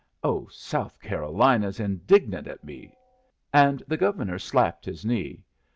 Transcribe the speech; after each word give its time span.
Oh, 0.23 0.47
South 0.49 0.99
Carolina's 0.99 1.79
indignant 1.79 2.47
at 2.47 2.63
me!" 2.63 2.97
And 3.53 3.83
the 3.87 3.97
Governor 3.97 4.39
slapped 4.39 4.83
his 4.83 5.05
knee. 5.05 5.43